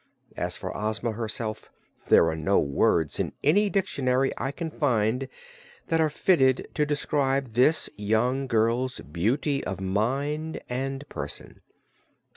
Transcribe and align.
As 0.35 0.57
for 0.57 0.75
Ozma 0.75 1.11
herself, 1.11 1.69
there 2.07 2.27
are 2.27 2.35
no 2.35 2.59
words 2.59 3.19
in 3.19 3.33
any 3.43 3.69
dictionary 3.69 4.31
I 4.35 4.51
can 4.51 4.71
find 4.71 5.27
that 5.89 6.01
are 6.01 6.09
fitted 6.09 6.69
to 6.73 6.87
describe 6.87 7.53
this 7.53 7.87
young 7.97 8.47
girl's 8.47 8.99
beauty 9.01 9.63
of 9.63 9.79
mind 9.79 10.59
and 10.67 11.07
person. 11.07 11.61